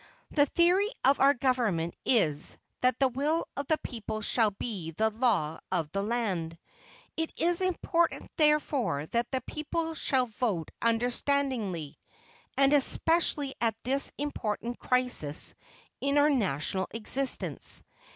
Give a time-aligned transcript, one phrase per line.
[0.31, 5.11] The theory of our government is, that the will of the people shall be the
[5.11, 6.57] law of the land.
[7.15, 11.99] It is important, therefore, that the people shall vote understandingly,
[12.57, 15.53] and especially at this important crisis
[15.99, 17.83] in our national existence.